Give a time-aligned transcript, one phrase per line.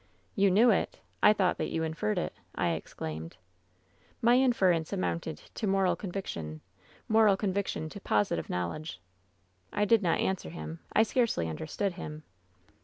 [0.01, 0.03] "^
[0.35, 0.99] You knew it!
[1.21, 2.33] I thought that you inferred it!'
[2.65, 3.37] I exclaimed."
[4.25, 6.61] ^My inference amounted to moral conviction;
[7.07, 8.99] moral conviction to positive knowledge.'
[9.71, 10.79] "I did not answer him.
[10.91, 12.23] I scarcely understood him.